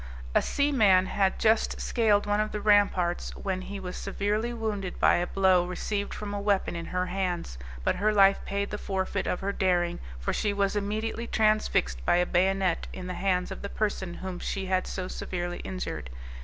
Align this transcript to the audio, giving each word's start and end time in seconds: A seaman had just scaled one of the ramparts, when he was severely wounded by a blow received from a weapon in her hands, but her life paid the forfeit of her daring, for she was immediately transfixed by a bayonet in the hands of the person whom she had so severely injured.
A 0.33 0.41
seaman 0.41 1.05
had 1.05 1.37
just 1.37 1.79
scaled 1.79 2.25
one 2.25 2.39
of 2.39 2.51
the 2.51 2.59
ramparts, 2.59 3.35
when 3.35 3.61
he 3.61 3.79
was 3.79 3.95
severely 3.95 4.51
wounded 4.51 4.99
by 4.99 5.17
a 5.17 5.27
blow 5.27 5.63
received 5.67 6.11
from 6.11 6.33
a 6.33 6.41
weapon 6.41 6.75
in 6.75 6.87
her 6.87 7.05
hands, 7.05 7.59
but 7.83 7.97
her 7.97 8.11
life 8.11 8.39
paid 8.43 8.71
the 8.71 8.79
forfeit 8.79 9.27
of 9.27 9.41
her 9.41 9.51
daring, 9.51 9.99
for 10.19 10.33
she 10.33 10.53
was 10.53 10.75
immediately 10.75 11.27
transfixed 11.27 12.03
by 12.03 12.15
a 12.15 12.25
bayonet 12.25 12.87
in 12.91 13.05
the 13.05 13.13
hands 13.13 13.51
of 13.51 13.61
the 13.61 13.69
person 13.69 14.15
whom 14.15 14.39
she 14.39 14.65
had 14.65 14.87
so 14.87 15.07
severely 15.07 15.59
injured. 15.59 16.09